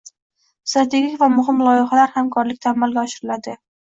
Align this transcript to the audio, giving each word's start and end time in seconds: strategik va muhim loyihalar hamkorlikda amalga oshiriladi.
strategik 0.69 1.19
va 1.19 1.27
muhim 1.33 1.61
loyihalar 1.67 2.13
hamkorlikda 2.15 2.73
amalga 2.73 3.05
oshiriladi. 3.11 3.55